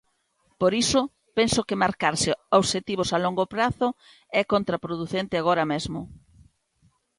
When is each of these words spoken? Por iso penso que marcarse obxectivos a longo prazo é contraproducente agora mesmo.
Por 0.59 0.71
iso 0.83 1.01
penso 1.37 1.65
que 1.67 1.81
marcarse 1.85 2.29
obxectivos 2.59 3.09
a 3.15 3.17
longo 3.25 3.43
prazo 3.53 3.87
é 4.41 4.43
contraproducente 4.53 5.35
agora 5.37 5.65
mesmo. 5.73 5.99